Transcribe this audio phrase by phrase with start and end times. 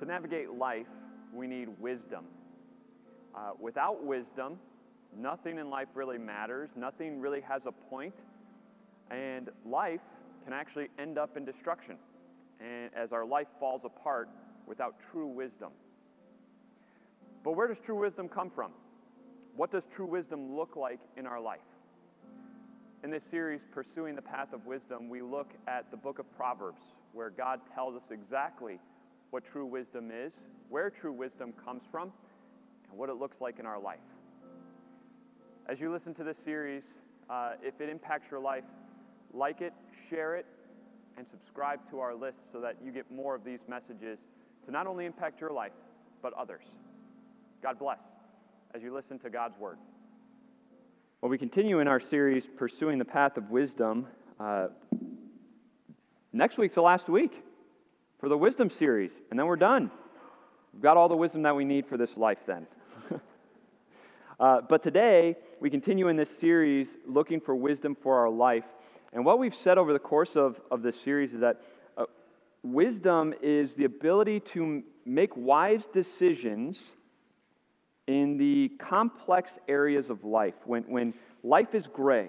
[0.00, 0.86] To navigate life,
[1.30, 2.24] we need wisdom.
[3.34, 4.58] Uh, without wisdom,
[5.14, 8.14] nothing in life really matters, nothing really has a point,
[9.10, 10.00] and life
[10.44, 11.96] can actually end up in destruction
[12.60, 14.30] and as our life falls apart
[14.66, 15.70] without true wisdom.
[17.44, 18.72] But where does true wisdom come from?
[19.54, 21.60] What does true wisdom look like in our life?
[23.04, 26.80] In this series, Pursuing the Path of Wisdom, we look at the book of Proverbs,
[27.12, 28.78] where God tells us exactly
[29.30, 30.32] what true wisdom is,
[30.68, 32.12] where true wisdom comes from,
[32.88, 33.98] and what it looks like in our life.
[35.68, 36.82] As you listen to this series,
[37.28, 38.64] uh, if it impacts your life,
[39.32, 39.72] like it,
[40.08, 40.46] share it,
[41.16, 44.18] and subscribe to our list so that you get more of these messages
[44.66, 45.72] to not only impact your life,
[46.22, 46.64] but others.
[47.62, 47.98] God bless
[48.74, 49.78] as you listen to God's Word.
[51.20, 54.06] Well, we continue in our series, Pursuing the Path of Wisdom.
[54.38, 54.68] Uh,
[56.32, 57.32] next week's the last week
[58.20, 59.90] for the wisdom series, and then we're done.
[60.74, 62.66] We've got all the wisdom that we need for this life then.
[64.40, 68.64] uh, but today, we continue in this series looking for wisdom for our life.
[69.14, 71.62] And what we've said over the course of, of this series is that
[71.96, 72.04] uh,
[72.62, 76.78] wisdom is the ability to make wise decisions
[78.06, 80.54] in the complex areas of life.
[80.66, 82.28] When, when life is gray,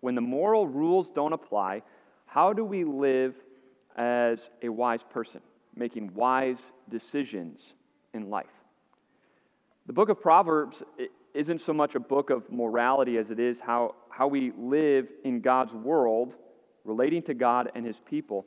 [0.00, 1.82] when the moral rules don't apply,
[2.24, 3.34] how do we live
[3.96, 5.40] as a wise person,
[5.76, 6.58] making wise
[6.90, 7.60] decisions
[8.14, 8.46] in life.
[9.86, 10.82] The book of Proverbs
[11.34, 15.40] isn't so much a book of morality as it is how, how we live in
[15.40, 16.34] God's world,
[16.84, 18.46] relating to God and his people.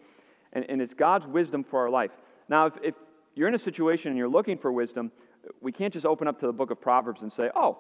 [0.54, 2.12] And, and it's God's wisdom for our life.
[2.50, 2.96] Now, if, if
[3.36, 5.12] you're in a situation and you're looking for wisdom,
[5.62, 7.78] we can't just open up to the book of Proverbs and say, oh,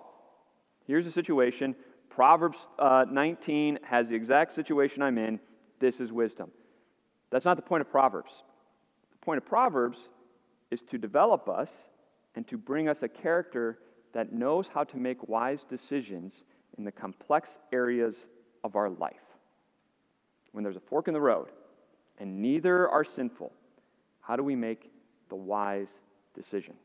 [0.87, 1.75] here's a situation.
[2.09, 5.39] Proverbs uh, 19 has the exact situation I'm in.
[5.79, 6.51] This is wisdom.
[7.33, 8.29] That's not the point of Proverbs.
[9.11, 9.97] The point of Proverbs
[10.69, 11.69] is to develop us
[12.35, 13.79] and to bring us a character
[14.13, 16.31] that knows how to make wise decisions
[16.77, 18.13] in the complex areas
[18.63, 19.15] of our life.
[20.51, 21.47] When there's a fork in the road
[22.19, 23.51] and neither are sinful,
[24.21, 24.91] how do we make
[25.29, 25.87] the wise
[26.35, 26.75] decision?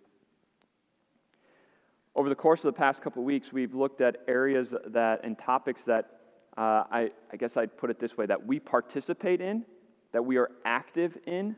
[2.16, 5.38] Over the course of the past couple of weeks, we've looked at areas that and
[5.38, 6.08] topics that
[6.56, 9.66] uh, I, I guess I'd put it this way that we participate in
[10.12, 11.56] that we are active in.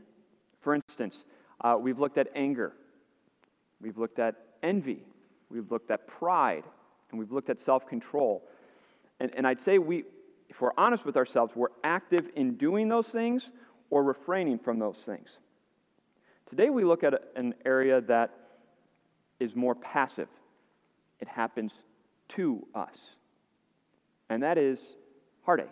[0.61, 1.25] For instance,
[1.63, 2.73] uh, we've looked at anger,
[3.81, 5.05] we've looked at envy,
[5.51, 6.65] we've looked at pride,
[7.11, 8.43] and we've looked at self control.
[9.21, 10.05] And, and I'd say we,
[10.49, 13.51] if we're honest with ourselves, we're active in doing those things
[13.91, 15.29] or refraining from those things.
[16.49, 18.31] Today we look at an area that
[19.39, 20.29] is more passive.
[21.21, 21.73] It happens
[22.31, 22.95] to us,
[24.29, 24.79] and that is
[25.45, 25.69] heartache.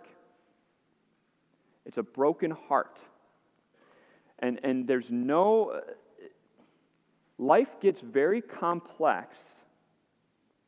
[1.88, 3.00] It's a broken heart.
[4.38, 5.80] And, and there's no.
[7.38, 9.36] Life gets very complex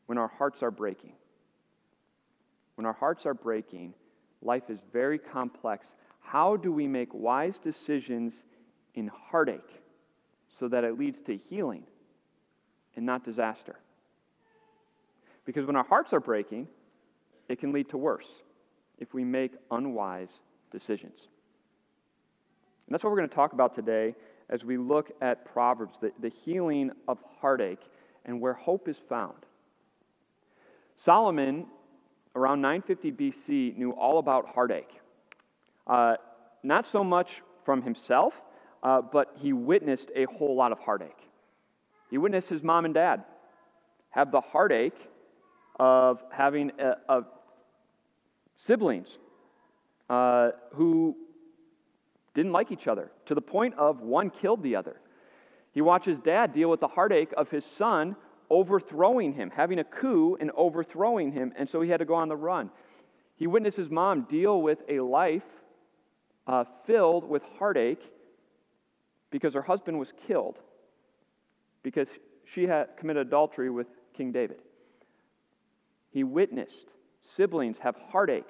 [0.07, 1.13] when our hearts are breaking.
[2.75, 3.93] When our hearts are breaking,
[4.41, 5.87] life is very complex.
[6.21, 8.33] How do we make wise decisions
[8.95, 9.61] in heartache
[10.59, 11.85] so that it leads to healing
[12.97, 13.77] and not disaster?
[15.45, 16.67] Because when our hearts are breaking,
[17.49, 18.29] it can lead to worse
[18.99, 20.31] if we make unwise
[20.71, 21.19] decisions.
[22.87, 24.15] And that's what we're going to talk about today
[24.49, 27.81] as we look at Proverbs, the, the healing of heartache
[28.25, 29.37] and where hope is found.
[31.05, 31.67] Solomon,
[32.35, 34.91] around 950 BC, knew all about heartache.
[35.87, 36.15] Uh,
[36.63, 37.29] not so much
[37.65, 38.35] from himself,
[38.83, 41.17] uh, but he witnessed a whole lot of heartache.
[42.11, 43.25] He witnessed his mom and dad
[44.11, 44.99] have the heartache
[45.79, 47.23] of having a, a
[48.67, 49.07] siblings
[50.11, 51.17] uh, who
[52.35, 54.97] didn't like each other to the point of one killed the other.
[55.73, 58.17] He watches dad deal with the heartache of his son
[58.51, 62.29] overthrowing him, having a coup and overthrowing him, and so he had to go on
[62.29, 62.71] the run.
[63.37, 65.43] He witnesses mom deal with a life
[66.49, 68.03] uh, filled with heartache
[69.31, 70.57] because her husband was killed,
[71.85, 72.09] because
[72.53, 73.87] she had committed adultery with
[74.17, 74.57] King David.
[76.11, 76.87] He witnessed
[77.37, 78.49] siblings have heartache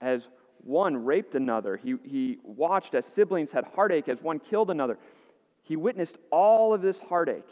[0.00, 0.22] as
[0.64, 1.76] one raped another.
[1.76, 4.98] He, he watched as siblings had heartache, as one killed another.
[5.62, 7.48] He witnessed all of this heartache,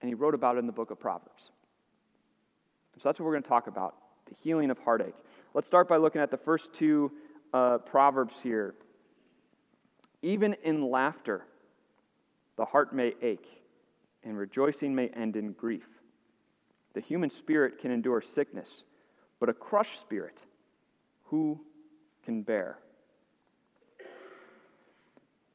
[0.00, 1.42] and he wrote about it in the book of Proverbs.
[2.96, 3.94] So that's what we're going to talk about
[4.28, 5.14] the healing of heartache.
[5.54, 7.10] Let's start by looking at the first two
[7.54, 8.74] uh, Proverbs here.
[10.20, 11.44] Even in laughter,
[12.56, 13.46] the heart may ache,
[14.24, 15.86] and rejoicing may end in grief.
[16.94, 18.68] The human spirit can endure sickness,
[19.40, 20.36] but a crushed spirit,
[21.24, 21.60] who
[22.28, 22.76] can bear.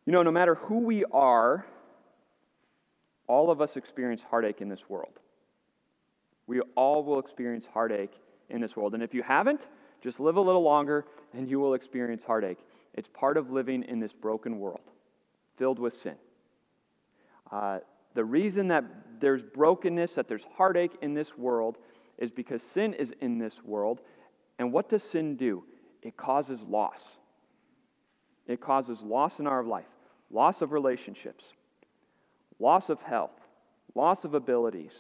[0.08, 1.68] You know, no matter who we are,
[3.28, 5.20] all of us experience heartache in this world.
[6.48, 8.14] We all will experience heartache
[8.50, 8.96] in this world.
[8.96, 9.62] And if you haven't,
[10.04, 12.58] just live a little longer and you will experience heartache.
[12.96, 14.82] It's part of living in this broken world
[15.60, 16.16] filled with sin.
[17.52, 17.78] Uh,
[18.16, 18.84] the reason that
[19.22, 21.78] there's brokenness, that there's heartache in this world,
[22.18, 24.00] is because sin is in this world.
[24.58, 25.64] And what does sin do?
[26.04, 27.00] It causes loss.
[28.46, 29.86] It causes loss in our life,
[30.30, 31.44] loss of relationships,
[32.60, 33.32] loss of health,
[33.96, 34.92] loss of abilities.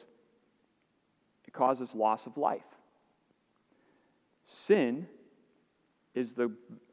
[1.45, 2.61] It causes loss of life.
[4.67, 5.07] Sin
[6.15, 6.51] is the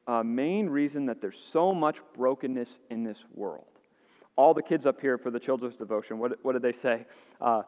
[0.09, 3.65] uh, main reason that there's so much brokenness in this world.
[4.35, 7.07] All the kids up here for the children's devotion, what, what did they say?
[7.41, 7.63] Uh,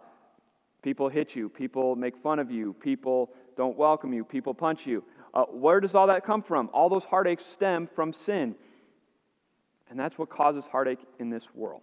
[0.82, 5.04] people hit you, people make fun of you, people don't welcome you, people punch you.
[5.34, 6.68] Uh, where does all that come from?
[6.72, 8.54] All those heartaches stem from sin.
[9.90, 11.82] And that's what causes heartache in this world.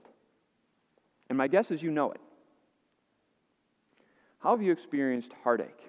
[1.29, 2.21] And my guess is you know it.
[4.39, 5.79] How have you experienced heartache?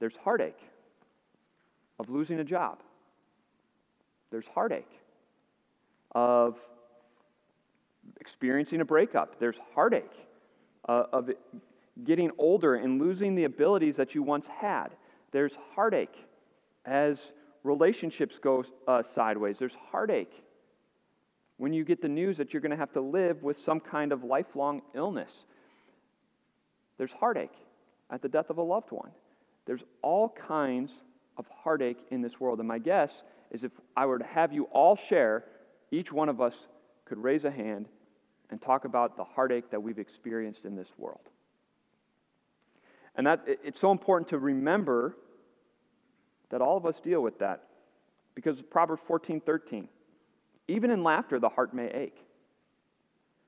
[0.00, 0.58] There's heartache
[1.98, 2.80] of losing a job.
[4.30, 4.90] There's heartache
[6.14, 6.56] of
[8.20, 9.38] experiencing a breakup.
[9.38, 10.10] There's heartache
[10.88, 11.30] uh, of
[12.02, 14.88] getting older and losing the abilities that you once had.
[15.32, 16.16] There's heartache
[16.84, 17.16] as
[17.62, 19.56] relationships go uh, sideways.
[19.58, 20.32] There's heartache
[21.56, 24.12] when you get the news that you're going to have to live with some kind
[24.12, 25.30] of lifelong illness.
[26.98, 27.54] There's heartache
[28.10, 29.10] at the death of a loved one.
[29.66, 30.90] There's all kinds
[31.36, 32.58] of heartache in this world.
[32.58, 33.10] And my guess
[33.50, 35.44] is if I were to have you all share,
[35.90, 36.54] each one of us
[37.04, 37.88] could raise a hand
[38.50, 41.20] and talk about the heartache that we've experienced in this world.
[43.16, 45.16] And that it's so important to remember
[46.50, 47.62] that all of us deal with that.
[48.34, 49.88] Because Proverbs 14, 13,
[50.68, 52.16] even in laughter, the heart may ache.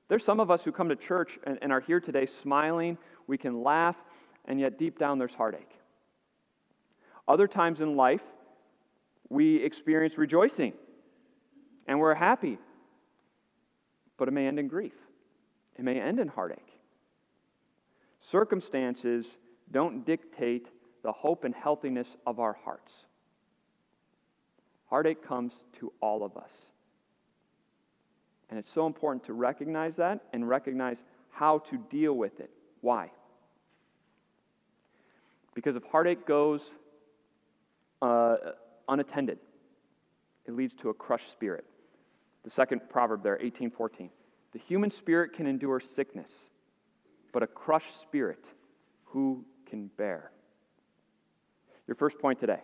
[0.07, 2.97] There's some of us who come to church and, and are here today smiling,
[3.27, 3.95] we can laugh,
[4.45, 5.69] and yet deep down there's heartache.
[7.27, 8.21] Other times in life,
[9.29, 10.71] we experience rejoicing
[11.87, 12.57] and we're happy,
[14.17, 14.93] but it may end in grief.
[15.77, 16.59] It may end in heartache.
[18.31, 19.25] Circumstances
[19.71, 20.67] don't dictate
[21.03, 22.91] the hope and healthiness of our hearts.
[24.89, 26.49] Heartache comes to all of us.
[28.49, 30.97] And it's so important to recognize that and recognize
[31.31, 32.49] how to deal with it.
[32.81, 33.11] Why?
[35.53, 36.61] Because if heartache goes
[38.01, 38.35] uh,
[38.87, 39.39] unattended,
[40.45, 41.65] it leads to a crushed spirit.
[42.45, 44.09] The second proverb there, 1814.
[44.53, 46.29] The human spirit can endure sickness,
[47.33, 48.43] but a crushed spirit,
[49.03, 50.31] who can bear?
[51.87, 52.61] Your first point today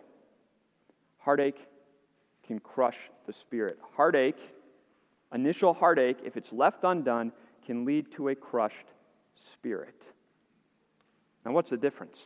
[1.18, 1.58] heartache
[2.46, 2.96] can crush
[3.26, 3.78] the spirit.
[3.96, 4.36] Heartache,
[5.34, 7.32] initial heartache, if it's left undone,
[7.64, 8.76] can lead to a crushed
[9.54, 9.94] spirit.
[11.44, 12.18] Now, what's the difference?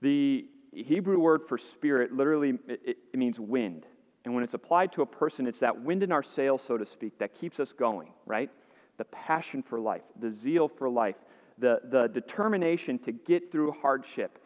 [0.00, 3.84] The Hebrew word for spirit literally it, it means wind.
[4.24, 6.86] And when it's applied to a person, it's that wind in our sail, so to
[6.86, 8.50] speak, that keeps us going, right?
[8.98, 11.16] The passion for life, the zeal for life,
[11.60, 14.38] the, the determination to get through hardship.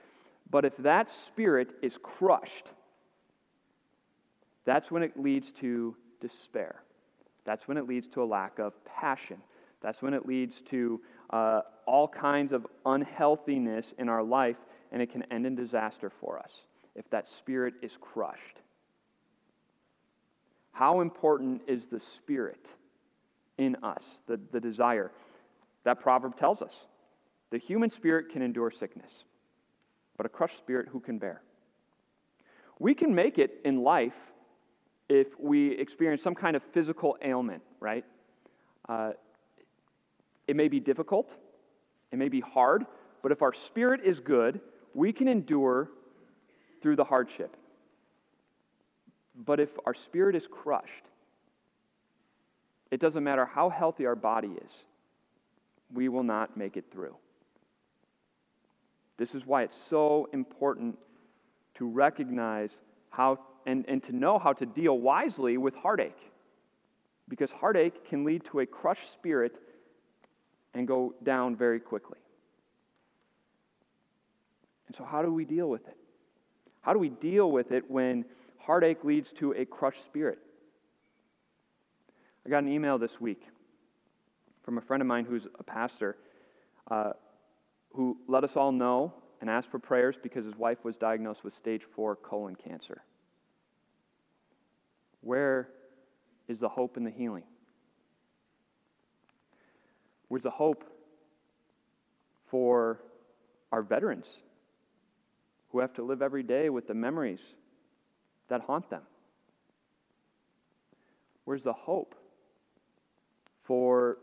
[0.50, 2.66] But if that spirit is crushed,
[4.64, 6.77] that's when it leads to despair.
[7.44, 9.38] That's when it leads to a lack of passion.
[9.82, 11.00] That's when it leads to
[11.31, 14.56] uh, all kinds of unhealthiness in our life
[14.93, 16.50] and it can end in disaster for us
[16.94, 18.60] if that spirit is crushed.
[20.72, 22.65] How important is the spirit
[23.58, 25.10] in us, the, the desire?
[25.84, 26.72] That proverb tells us
[27.55, 29.13] the human spirit can endure sickness,
[30.17, 31.41] but a crushed spirit who can bear?
[32.81, 34.13] We can make it in life
[35.08, 38.05] if we experience some kind of physical ailment, right?
[38.89, 39.13] Uh,
[40.49, 41.31] it may be difficult,
[42.11, 42.87] it may be hard,
[43.23, 44.61] but if our spirit is good,
[44.93, 45.91] we can endure
[46.82, 47.56] through the hardship.
[49.46, 50.91] But if our spirit is crushed,
[52.91, 54.73] it doesn't matter how healthy our body is,
[55.93, 57.15] we will not make it through.
[59.18, 60.98] This is why it's so important
[61.78, 62.70] to recognize
[63.10, 66.18] how and, and to know how to deal wisely with heartache.
[67.28, 69.54] Because heartache can lead to a crushed spirit
[70.74, 72.18] and go down very quickly.
[74.86, 75.96] And so, how do we deal with it?
[76.82, 78.24] How do we deal with it when
[78.58, 80.38] heartache leads to a crushed spirit?
[82.44, 83.42] I got an email this week
[84.64, 86.16] from a friend of mine who's a pastor
[86.90, 87.12] uh,
[87.94, 91.55] who let us all know and asked for prayers because his wife was diagnosed with
[91.56, 93.03] stage four colon cancer.
[95.20, 95.69] Where
[96.48, 97.44] is the hope and the healing?
[100.29, 100.84] Where's the hope
[102.51, 103.01] for
[103.70, 104.27] our veterans
[105.70, 107.41] who have to live every day with the memories
[108.48, 109.03] that haunt them?
[111.44, 112.15] Where's the hope
[113.65, 114.19] for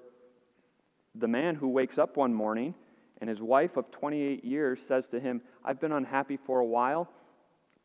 [1.16, 2.74] the man who wakes up one morning
[3.22, 7.08] and his wife of 28 years says to him, I've been unhappy for a while,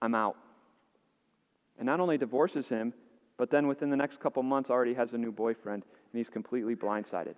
[0.00, 0.36] I'm out.
[1.78, 2.94] And not only divorces him,
[3.36, 6.74] but then within the next couple months already has a new boyfriend and he's completely
[6.74, 7.34] blindsided.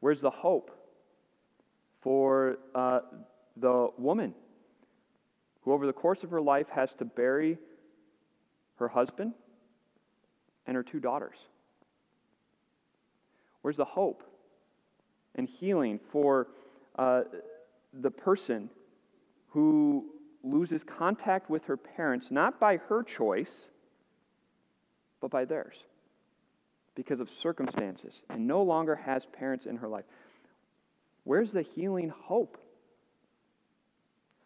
[0.00, 0.70] Where's the hope
[2.00, 3.00] for uh,
[3.58, 4.34] the woman
[5.62, 7.58] who, over the course of her life, has to bury
[8.76, 9.34] her husband
[10.66, 11.36] and her two daughters?
[13.60, 14.22] Where's the hope
[15.34, 16.48] and healing for
[16.98, 17.22] uh,
[18.02, 18.70] the person
[19.48, 20.06] who
[20.42, 23.50] loses contact with her parents, not by her choice,
[25.20, 25.74] but by theirs,
[26.94, 30.04] because of circumstances, and no longer has parents in her life?
[31.24, 32.58] Where's the healing hope?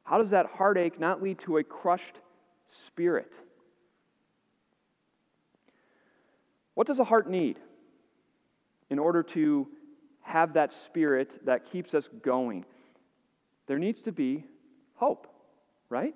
[0.04, 2.18] How does that heartache not lead to a crushed
[2.86, 3.30] spirit?
[6.74, 7.58] What does a heart need
[8.88, 9.66] in order to
[10.28, 12.64] have that spirit that keeps us going?
[13.66, 14.44] There needs to be
[14.94, 15.26] hope,
[15.88, 16.14] right?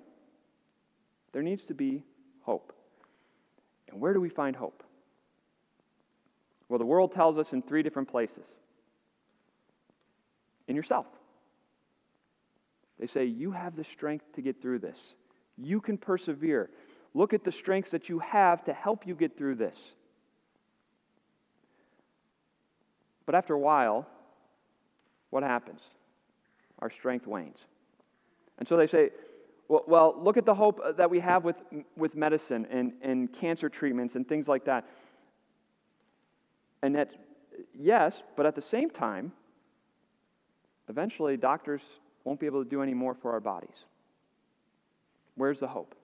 [1.33, 2.03] There needs to be
[2.41, 2.73] hope.
[3.89, 4.83] And where do we find hope?
[6.69, 8.45] Well, the world tells us in three different places
[10.67, 11.05] in yourself.
[12.99, 14.97] They say, You have the strength to get through this.
[15.57, 16.69] You can persevere.
[17.13, 19.77] Look at the strengths that you have to help you get through this.
[23.25, 24.07] But after a while,
[25.29, 25.81] what happens?
[26.79, 27.57] Our strength wanes.
[28.59, 29.09] And so they say,
[29.67, 31.55] well, well, look at the hope uh, that we have with,
[31.95, 34.85] with medicine and, and cancer treatments and things like that.
[36.81, 37.11] And that,
[37.73, 39.31] yes, but at the same time,
[40.89, 41.81] eventually doctors
[42.25, 43.85] won't be able to do any more for our bodies.
[45.35, 45.95] Where's the hope?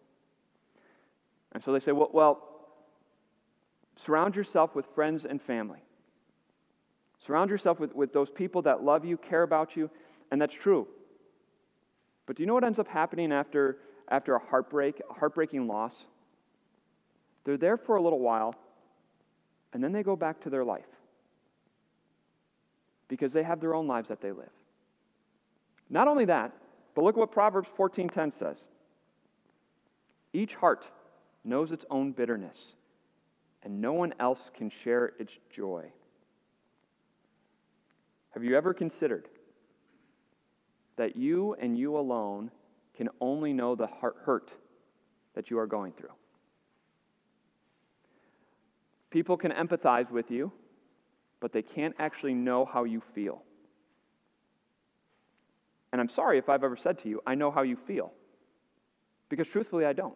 [1.51, 2.43] And so they say, well, well
[4.05, 5.79] surround yourself with friends and family.
[7.29, 9.87] Surround yourself with, with those people that love you, care about you,
[10.31, 10.87] and that's true.
[12.25, 15.93] But do you know what ends up happening after, after a heartbreak, a heartbreaking loss?
[17.43, 18.55] They're there for a little while,
[19.73, 20.87] and then they go back to their life
[23.07, 24.49] because they have their own lives that they live.
[25.87, 26.51] Not only that,
[26.95, 28.57] but look what Proverbs 14:10 says.
[30.33, 30.83] Each heart
[31.43, 32.57] knows its own bitterness,
[33.61, 35.91] and no one else can share its joy.
[38.39, 39.27] Have you ever considered
[40.95, 42.51] that you and you alone
[42.95, 44.49] can only know the hurt
[45.35, 46.13] that you are going through?
[49.09, 50.53] People can empathize with you,
[51.41, 53.43] but they can't actually know how you feel.
[55.91, 58.13] And I'm sorry if I've ever said to you, I know how you feel.
[59.27, 60.15] Because truthfully, I don't.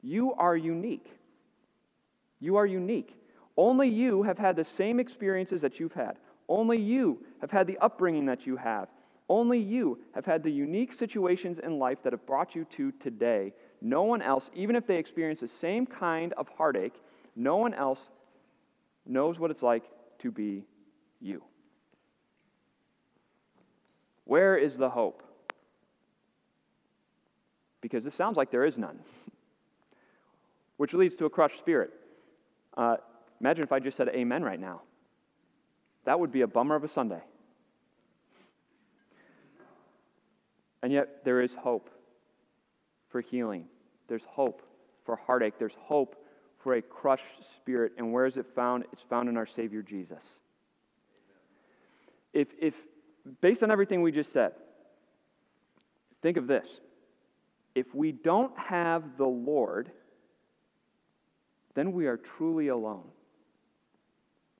[0.00, 1.06] You are unique.
[2.40, 3.14] You are unique.
[3.58, 6.16] Only you have had the same experiences that you've had.
[6.48, 8.88] Only you have had the upbringing that you have.
[9.28, 13.52] Only you have had the unique situations in life that have brought you to today.
[13.80, 16.94] No one else, even if they experience the same kind of heartache,
[17.34, 17.98] no one else
[19.04, 19.84] knows what it's like
[20.20, 20.64] to be
[21.20, 21.42] you.
[24.24, 25.22] Where is the hope?
[27.80, 28.98] Because it sounds like there is none,
[30.76, 31.90] which leads to a crushed spirit.
[32.76, 32.96] Uh,
[33.40, 34.82] imagine if I just said amen right now.
[36.06, 37.20] That would be a bummer of a Sunday.
[40.82, 41.90] And yet, there is hope
[43.10, 43.64] for healing.
[44.08, 44.62] There's hope
[45.04, 45.54] for heartache.
[45.58, 46.16] There's hope
[46.62, 47.24] for a crushed
[47.56, 47.92] spirit.
[47.98, 48.84] And where is it found?
[48.92, 50.22] It's found in our Savior Jesus.
[52.32, 52.74] If, if
[53.40, 54.52] based on everything we just said,
[56.22, 56.66] think of this.
[57.74, 59.90] If we don't have the Lord,
[61.74, 63.04] then we are truly alone.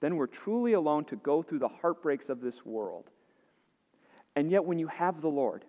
[0.06, 3.06] Then we're truly alone to go through the heartbreaks of this world.
[4.36, 5.64] And yet, when you have the Lord,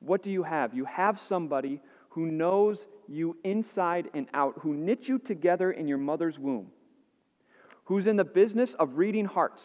[0.00, 0.72] what do you have?
[0.72, 5.98] You have somebody who knows you inside and out, who knit you together in your
[5.98, 6.68] mother's womb,
[7.84, 9.62] who's in the business of reading hearts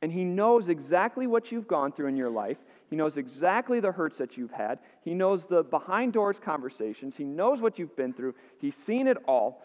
[0.00, 2.58] and He knows exactly what you've gone through in your life.
[2.90, 4.78] He knows exactly the hurts that you've had.
[5.04, 7.14] He knows the behind doors conversations.
[7.16, 8.36] He knows what you've been through.
[8.60, 9.62] He's seen it all.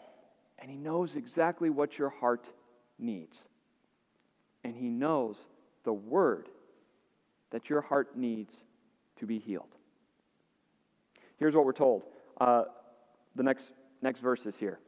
[0.57, 2.43] And He knows exactly what your heart
[2.99, 3.37] needs.
[4.63, 5.37] And He knows
[5.83, 6.47] the word
[7.51, 8.53] that your heart needs
[9.19, 9.73] to be healed.
[11.37, 12.03] Here's what we're told.
[12.39, 12.63] Uh,
[13.35, 13.63] the next,
[14.01, 14.79] next verse is here.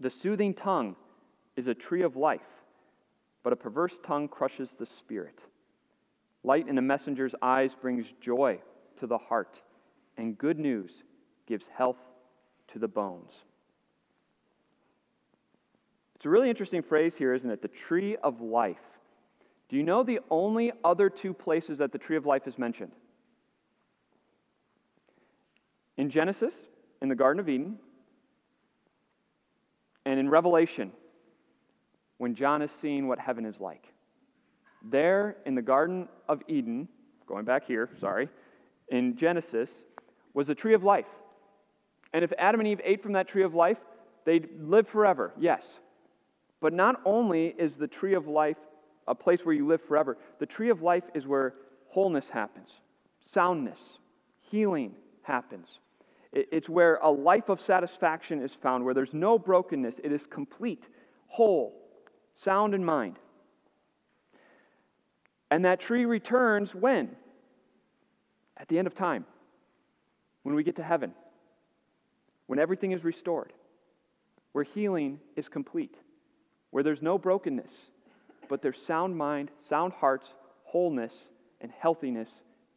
[0.00, 0.96] The soothing tongue
[1.56, 2.40] is a tree of life,
[3.42, 5.38] but a perverse tongue crushes the spirit.
[6.42, 8.58] Light in a messenger's eyes brings joy
[8.98, 9.60] to the heart,
[10.16, 10.90] and good news
[11.46, 11.98] gives health
[12.72, 13.32] to the bones.
[16.20, 17.62] It's a really interesting phrase here, isn't it?
[17.62, 18.76] The tree of life.
[19.70, 22.92] Do you know the only other two places that the tree of life is mentioned?
[25.96, 26.52] In Genesis,
[27.00, 27.78] in the Garden of Eden,
[30.04, 30.92] and in Revelation,
[32.18, 33.86] when John is seeing what heaven is like.
[34.82, 36.86] There in the Garden of Eden,
[37.26, 38.28] going back here, sorry,
[38.88, 39.70] in Genesis,
[40.34, 41.06] was the tree of life.
[42.12, 43.78] And if Adam and Eve ate from that tree of life,
[44.26, 45.62] they'd live forever, yes.
[46.60, 48.56] But not only is the tree of life
[49.08, 51.54] a place where you live forever, the tree of life is where
[51.88, 52.68] wholeness happens,
[53.32, 53.78] soundness,
[54.50, 55.66] healing happens.
[56.32, 59.96] It's where a life of satisfaction is found, where there's no brokenness.
[60.04, 60.84] It is complete,
[61.26, 61.74] whole,
[62.44, 63.16] sound in mind.
[65.50, 67.16] And that tree returns when?
[68.56, 69.24] At the end of time,
[70.44, 71.12] when we get to heaven,
[72.46, 73.52] when everything is restored,
[74.52, 75.96] where healing is complete,
[76.70, 77.72] where there's no brokenness,
[78.48, 80.26] but there's sound mind, sound hearts,
[80.64, 81.12] wholeness,
[81.60, 82.28] and healthiness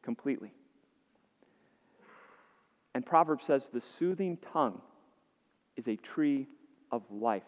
[0.01, 0.51] completely.
[2.95, 4.81] And Proverbs says the soothing tongue
[5.77, 6.47] is a tree
[6.91, 7.43] of life.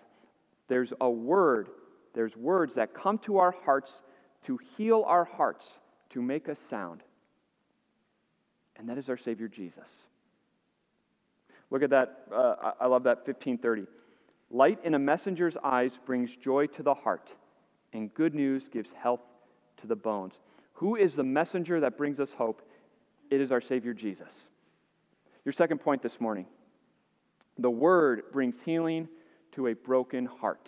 [0.68, 1.70] There's a word,
[2.14, 3.92] there's words that come to our hearts
[4.48, 5.66] to heal our hearts,
[6.12, 7.02] to make us sound.
[8.78, 9.88] And that is our Savior Jesus.
[11.72, 12.26] Look at that.
[12.34, 13.88] Uh, I love that 1530.
[14.52, 17.30] Light in a messenger's eyes brings joy to the heart,
[17.94, 19.22] and good news gives health
[19.82, 20.34] to the bones.
[20.74, 22.62] Who is the messenger that brings us hope?
[23.32, 24.34] It is our Savior Jesus.
[25.44, 26.46] Your second point this morning
[27.58, 29.08] the Word brings healing
[29.54, 30.68] to a broken heart.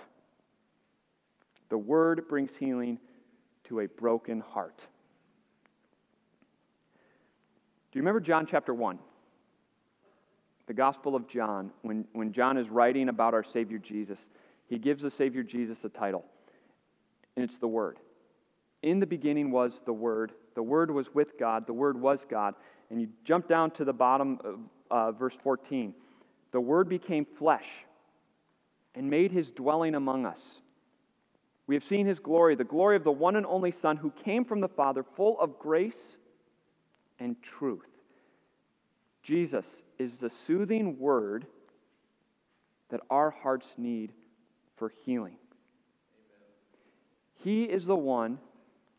[1.70, 3.00] The Word brings healing
[3.66, 4.80] to a broken heart.
[7.92, 9.00] Do you remember John chapter 1?
[10.68, 14.20] The Gospel of John, when, when John is writing about our Savior Jesus,
[14.68, 16.26] he gives the Savior Jesus a title,
[17.36, 17.98] and it's the Word.
[18.84, 20.34] In the beginning was the Word.
[20.56, 21.66] The Word was with God.
[21.66, 22.54] The Word was God.
[22.90, 24.60] And you jump down to the bottom of
[24.92, 25.94] uh, verse 14.
[26.52, 27.66] The Word became flesh
[28.94, 30.40] and made his dwelling among us.
[31.66, 34.46] We have seen his glory, the glory of the one and only Son who came
[34.46, 35.94] from the Father, full of grace
[37.20, 37.82] and truth.
[39.24, 39.66] Jesus
[40.00, 41.46] is the soothing word
[42.90, 44.14] that our hearts need
[44.78, 45.36] for healing.
[47.44, 48.40] He is the one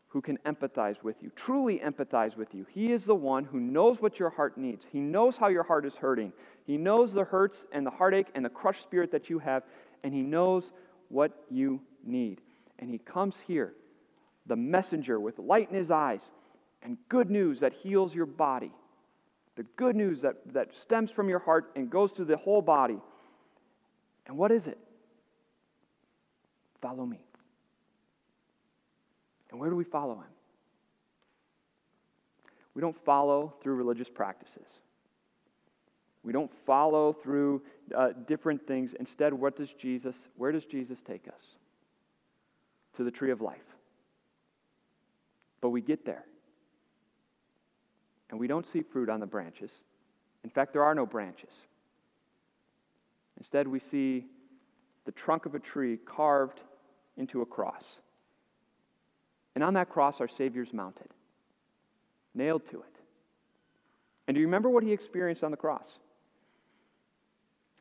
[0.09, 2.65] who can empathize with you, truly empathize with you.
[2.73, 4.83] He is the one who knows what your heart needs.
[4.91, 6.33] He knows how your heart is hurting.
[6.65, 9.63] He knows the hurts and the heartache and the crushed spirit that you have,
[10.03, 10.63] and He knows
[11.09, 12.41] what you need.
[12.79, 13.73] And He comes here,
[14.47, 16.21] the messenger with light in His eyes
[16.81, 18.71] and good news that heals your body.
[19.59, 22.97] The good news that, that stems from your heart and goes through the whole body.
[24.25, 24.77] And what is it?
[26.81, 27.19] Follow me.
[29.51, 30.31] And where do we follow him?
[32.73, 34.65] We don't follow through religious practices.
[36.23, 37.61] We don't follow through
[37.93, 38.91] uh, different things.
[38.97, 41.57] Instead, what does Jesus, where does Jesus take us?
[42.95, 43.57] To the tree of life.
[45.59, 46.23] But we get there.
[48.29, 49.71] And we don't see fruit on the branches.
[50.43, 51.49] In fact, there are no branches.
[53.37, 54.25] Instead, we see
[55.05, 56.59] the trunk of a tree carved
[57.17, 57.83] into a cross.
[59.55, 61.09] And on that cross, our Savior's mounted,
[62.35, 62.95] nailed to it.
[64.27, 65.87] And do you remember what he experienced on the cross?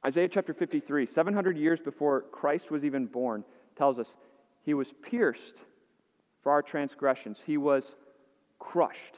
[0.07, 3.45] Isaiah chapter 53, 700 years before Christ was even born,
[3.77, 4.07] tells us
[4.65, 5.59] he was pierced
[6.43, 7.85] for our transgressions, he was
[8.59, 9.18] crushed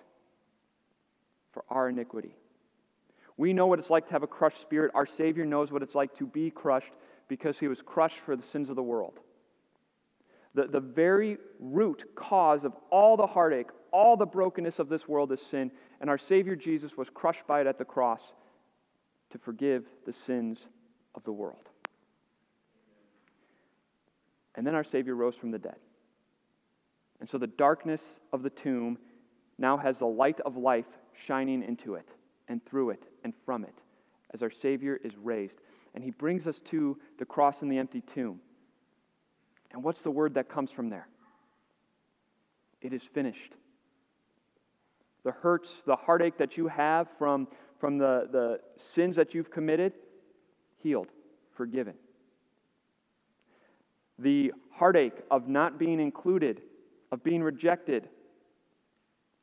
[1.52, 2.34] for our iniquity.
[3.36, 4.92] We know what it's like to have a crushed spirit.
[4.94, 6.92] Our Savior knows what it's like to be crushed
[7.28, 9.14] because he was crushed for the sins of the world.
[10.54, 15.32] The, the very root cause of all the heartache, all the brokenness of this world
[15.32, 18.20] is sin, and our Savior Jesus was crushed by it at the cross
[19.30, 20.58] to forgive the sins
[21.14, 21.68] of the world.
[24.56, 25.76] And then our Savior rose from the dead.
[27.20, 28.00] And so the darkness
[28.32, 28.98] of the tomb
[29.58, 30.86] now has the light of life
[31.26, 32.09] shining into it
[32.48, 33.74] and through it and from it
[34.33, 35.54] as our Savior is raised.
[35.94, 38.40] And he brings us to the cross and the empty tomb.
[39.72, 41.09] And what's the word that comes from there?
[42.80, 43.52] It is finished.
[45.24, 47.46] The hurts, the heartache that you have from,
[47.78, 48.61] from the, the
[48.94, 49.92] sins that you've committed,
[50.83, 51.09] healed,
[51.56, 51.94] forgiven.
[54.18, 56.62] The heartache of not being included,
[57.12, 58.09] of being rejected,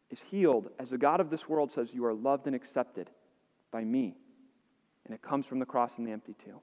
[0.10, 3.10] is healed as the God of this world says, You are loved and accepted
[3.72, 4.16] by me.
[5.06, 6.60] And it comes from the cross and the empty tomb.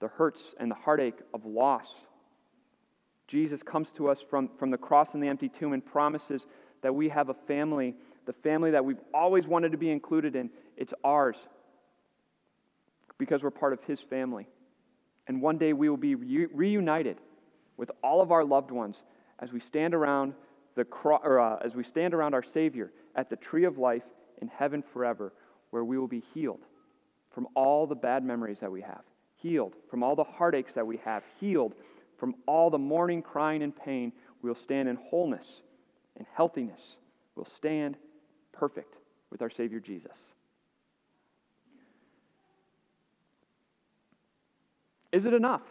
[0.00, 1.86] The hurts and the heartache of loss.
[3.28, 6.42] Jesus comes to us from, from the cross and the empty tomb and promises
[6.82, 7.94] that we have a family,
[8.26, 10.50] the family that we've always wanted to be included in.
[10.76, 11.36] It's ours
[13.18, 14.48] because we're part of His family.
[15.28, 17.18] And one day we will be re- reunited
[17.76, 18.96] with all of our loved ones
[19.38, 20.34] as we stand around
[20.80, 24.02] the cro- or, uh, as we stand around our Savior at the tree of life
[24.40, 25.34] in heaven forever,
[25.68, 26.64] where we will be healed
[27.34, 29.02] from all the bad memories that we have,
[29.36, 31.74] healed from all the heartaches that we have, healed
[32.16, 34.10] from all the mourning, crying, and pain.
[34.40, 35.46] We will stand in wholeness
[36.16, 36.80] and healthiness.
[37.36, 37.98] We'll stand
[38.50, 38.94] perfect
[39.30, 40.16] with our Savior Jesus.
[45.12, 45.62] Is it enough?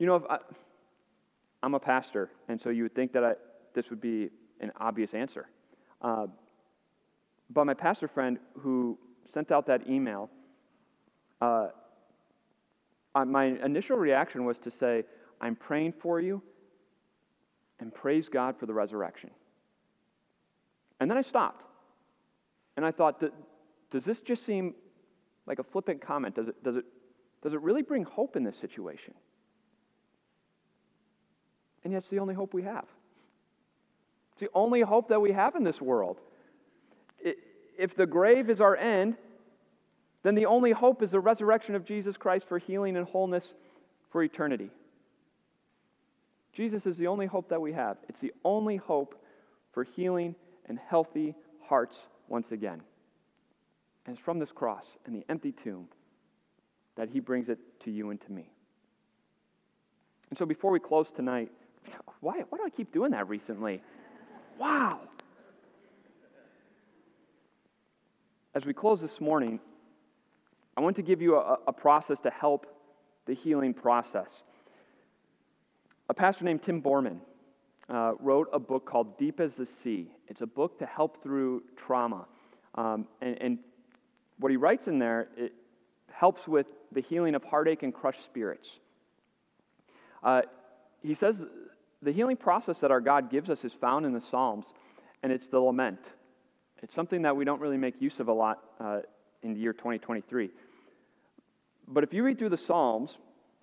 [0.00, 0.38] You know, I,
[1.62, 3.34] am a pastor, and so you would think that I,
[3.74, 5.46] this would be an obvious answer.
[6.00, 6.26] Uh,
[7.50, 8.98] but my pastor friend who
[9.34, 10.30] sent out that email,
[11.42, 11.68] uh,
[13.14, 15.04] my initial reaction was to say,
[15.38, 16.40] I'm praying for you
[17.78, 19.30] and praise God for the resurrection.
[20.98, 21.62] And then I stopped.
[22.78, 23.22] And I thought,
[23.90, 24.74] does this just seem
[25.46, 26.36] like a flippant comment?
[26.36, 26.84] Does it, does it,
[27.42, 29.12] does it really bring hope in this situation?
[31.84, 32.84] And yet, it's the only hope we have.
[34.32, 36.18] It's the only hope that we have in this world.
[37.22, 39.16] If the grave is our end,
[40.22, 43.54] then the only hope is the resurrection of Jesus Christ for healing and wholeness
[44.12, 44.70] for eternity.
[46.52, 47.96] Jesus is the only hope that we have.
[48.08, 49.14] It's the only hope
[49.72, 50.34] for healing
[50.68, 51.96] and healthy hearts
[52.28, 52.82] once again.
[54.04, 55.88] And it's from this cross and the empty tomb
[56.96, 58.50] that he brings it to you and to me.
[60.28, 61.50] And so before we close tonight,
[62.20, 63.82] why, why do I keep doing that recently?
[64.58, 65.00] Wow.
[68.54, 69.60] As we close this morning,
[70.76, 72.66] I want to give you a, a process to help
[73.26, 74.28] the healing process.
[76.08, 77.18] A pastor named Tim Borman
[77.88, 80.10] uh, wrote a book called Deep as the Sea.
[80.28, 82.26] It's a book to help through trauma.
[82.74, 83.58] Um, and, and
[84.38, 85.52] what he writes in there, it
[86.10, 88.68] helps with the healing of heartache and crushed spirits.
[90.22, 90.42] Uh,
[91.02, 91.40] he says
[92.02, 94.64] the healing process that our God gives us is found in the Psalms,
[95.22, 96.00] and it's the lament.
[96.82, 99.00] It's something that we don't really make use of a lot uh,
[99.42, 100.50] in the year 2023.
[101.88, 103.10] But if you read through the Psalms,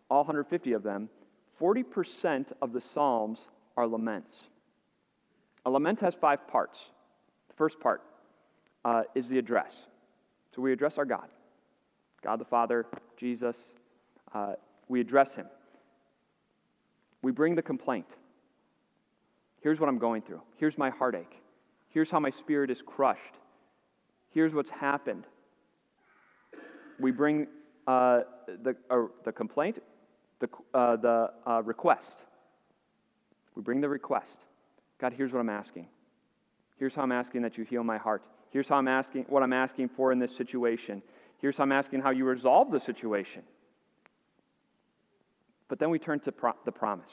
[0.09, 1.09] all 150 of them,
[1.59, 3.39] 40% of the Psalms
[3.75, 4.31] are laments.
[5.65, 6.77] A lament has five parts.
[7.49, 8.03] The first part
[8.85, 9.71] uh, is the address.
[10.55, 11.27] So we address our God
[12.23, 12.85] God the Father,
[13.17, 13.55] Jesus.
[14.33, 14.53] Uh,
[14.89, 15.45] we address Him.
[17.21, 18.07] We bring the complaint.
[19.61, 20.41] Here's what I'm going through.
[20.57, 21.31] Here's my heartache.
[21.89, 23.21] Here's how my spirit is crushed.
[24.31, 25.25] Here's what's happened.
[26.99, 27.47] We bring
[27.87, 28.21] uh,
[28.63, 29.81] the, uh, the complaint,
[30.39, 32.03] the, uh, the uh, request.
[33.55, 34.29] We bring the request.
[34.99, 35.87] God, here's what I'm asking.
[36.77, 38.23] Here's how I'm asking that you heal my heart.
[38.51, 41.01] Here's how I'm asking what I'm asking for in this situation.
[41.39, 43.43] Here's how I'm asking how you resolve the situation.
[45.69, 47.11] But then we turn to pro- the promise.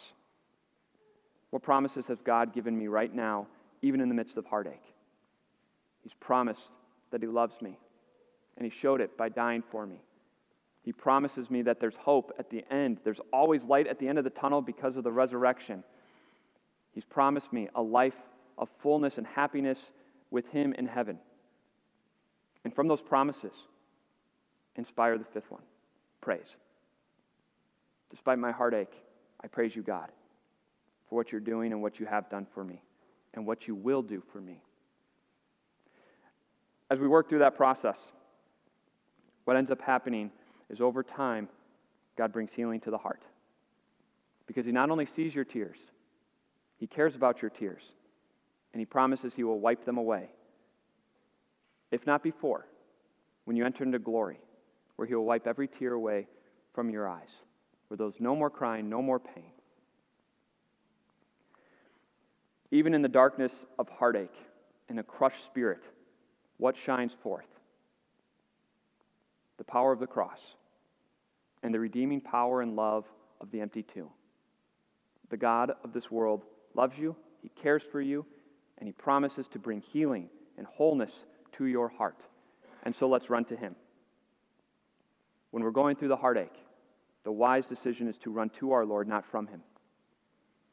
[1.54, 3.46] What promises has God given me right now,
[3.80, 4.82] even in the midst of heartache?
[6.02, 6.66] He's promised
[7.12, 7.78] that He loves me,
[8.56, 10.00] and He showed it by dying for me.
[10.82, 12.98] He promises me that there's hope at the end.
[13.04, 15.84] There's always light at the end of the tunnel because of the resurrection.
[16.90, 18.14] He's promised me a life
[18.58, 19.78] of fullness and happiness
[20.32, 21.20] with Him in heaven.
[22.64, 23.52] And from those promises,
[24.74, 25.62] inspire the fifth one
[26.20, 26.56] praise.
[28.10, 28.92] Despite my heartache,
[29.44, 30.10] I praise you, God,
[31.14, 32.82] for what you're doing and what you have done for me
[33.34, 34.60] and what you will do for me.
[36.90, 37.96] As we work through that process,
[39.44, 40.32] what ends up happening
[40.70, 41.48] is over time,
[42.18, 43.22] God brings healing to the heart.
[44.48, 45.78] Because He not only sees your tears,
[46.78, 47.82] He cares about your tears,
[48.72, 50.30] and He promises He will wipe them away.
[51.92, 52.66] If not before,
[53.44, 54.40] when you enter into glory,
[54.96, 56.26] where He will wipe every tear away
[56.74, 57.30] from your eyes,
[57.86, 59.53] where there's no more crying, no more pain.
[62.74, 64.34] Even in the darkness of heartache
[64.88, 65.78] and a crushed spirit,
[66.56, 67.46] what shines forth?
[69.58, 70.40] The power of the cross
[71.62, 73.04] and the redeeming power and love
[73.40, 74.08] of the empty tomb.
[75.30, 76.42] The God of this world
[76.74, 78.26] loves you, He cares for you,
[78.78, 81.12] and He promises to bring healing and wholeness
[81.58, 82.18] to your heart.
[82.82, 83.76] And so let's run to Him.
[85.52, 86.58] when we're going through the heartache,
[87.22, 89.62] the wise decision is to run to our Lord, not from Him.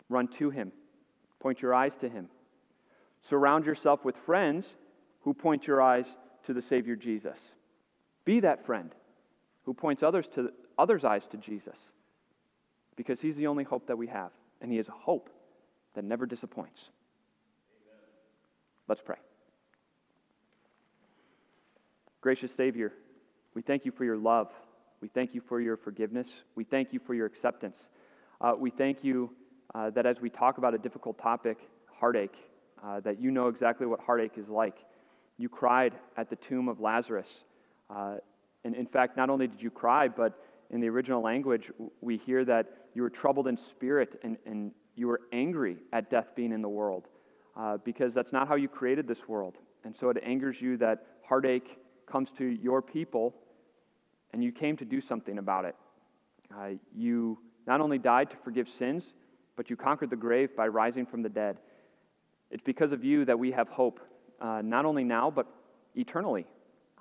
[0.10, 0.72] Run to Him.
[1.42, 2.28] Point your eyes to Him.
[3.30, 4.68] Surround yourself with friends
[5.22, 6.06] who point your eyes
[6.46, 7.38] to the Savior Jesus.
[8.26, 8.92] Be that friend
[9.64, 11.76] who points others to others' eyes to Jesus.
[12.96, 15.30] Because he's the only hope that we have, and he is a hope
[15.96, 16.80] that never disappoints.
[16.80, 18.00] Amen.
[18.88, 19.18] Let's pray.
[22.22, 22.92] Gracious Savior,
[23.56, 24.50] we thank you for your love.
[25.02, 26.28] We thank you for your forgiveness.
[26.56, 27.78] We thank you for your acceptance.
[28.40, 29.32] Uh, we thank you
[29.74, 31.58] uh, that as we talk about a difficult topic,
[32.00, 32.36] heartache,
[32.84, 34.76] uh, that you know exactly what heartache is like.
[35.38, 37.28] You cried at the tomb of Lazarus.
[37.90, 38.16] Uh,
[38.64, 40.40] and in fact, not only did you cry, but
[40.72, 45.08] in the original language, we hear that you were troubled in spirit and, and you
[45.08, 47.08] were angry at death being in the world
[47.58, 49.56] uh, because that's not how you created this world.
[49.84, 51.78] And so it angers you that heartache
[52.10, 53.36] comes to your people
[54.34, 55.76] and you came to do something about it.
[56.56, 59.04] Uh, you not only died to forgive sins,
[59.62, 61.56] but you conquered the grave by rising from the dead.
[62.50, 64.00] It's because of you that we have hope,
[64.42, 65.46] uh, not only now, but
[65.94, 66.48] eternally.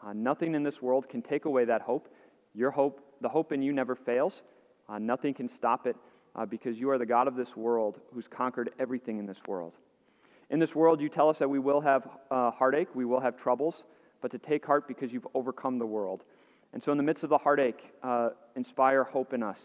[0.07, 2.07] Uh, nothing in this world can take away that hope.
[2.55, 4.43] Your hope, the hope in you never fails.
[4.91, 5.97] Uh, nothing can stop it
[6.37, 9.73] uh, because you are the God of this world who's conquered everything in this world.
[10.51, 13.39] In this world, you tell us that we will have uh, heartache, we will have
[13.39, 13.85] troubles,
[14.21, 16.25] but to take heart because you've overcome the world.
[16.75, 19.57] And so, in the midst of the heartache, uh, inspire hope in us.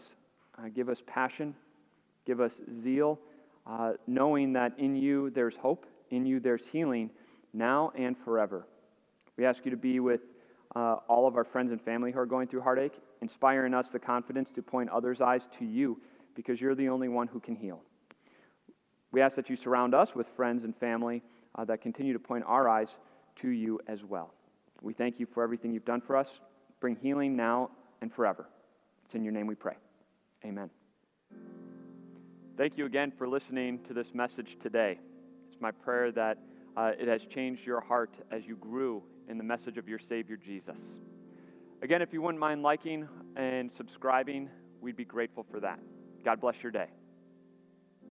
[0.74, 1.54] Give us passion,
[2.26, 3.18] give us zeal,
[4.06, 7.10] knowing that in you there's hope, in you there's healing,
[7.52, 8.66] now and forever.
[9.36, 10.20] We ask you to be with
[10.74, 13.98] uh, all of our friends and family who are going through heartache, inspiring us the
[13.98, 15.98] confidence to point others' eyes to you
[16.34, 17.80] because you're the only one who can heal.
[19.12, 21.22] We ask that you surround us with friends and family
[21.54, 22.88] uh, that continue to point our eyes
[23.40, 24.34] to you as well.
[24.82, 26.28] We thank you for everything you've done for us.
[26.80, 27.70] Bring healing now
[28.02, 28.46] and forever.
[29.06, 29.76] It's in your name we pray.
[30.44, 30.68] Amen.
[32.56, 34.98] Thank you again for listening to this message today.
[35.52, 36.38] It's my prayer that
[36.74, 40.38] uh, it has changed your heart as you grew in the message of your Savior
[40.38, 40.78] Jesus.
[41.82, 44.48] Again, if you wouldn't mind liking and subscribing,
[44.80, 45.78] we'd be grateful for that.
[46.24, 46.86] God bless your day.